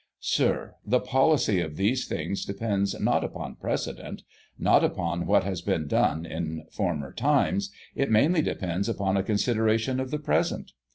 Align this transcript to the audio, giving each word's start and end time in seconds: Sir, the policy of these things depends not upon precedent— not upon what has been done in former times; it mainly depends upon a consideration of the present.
Sir, 0.19 0.73
the 0.83 0.99
policy 0.99 1.59
of 1.61 1.75
these 1.75 2.07
things 2.07 2.43
depends 2.43 2.99
not 2.99 3.23
upon 3.23 3.53
precedent— 3.57 4.23
not 4.69 4.83
upon 4.83 5.27
what 5.27 5.43
has 5.43 5.61
been 5.61 5.85
done 5.87 6.25
in 6.25 6.65
former 6.71 7.13
times; 7.13 7.71
it 7.93 8.09
mainly 8.09 8.41
depends 8.41 8.89
upon 8.89 9.15
a 9.15 9.21
consideration 9.21 9.99
of 9.99 10.09
the 10.09 10.17
present. 10.17 10.71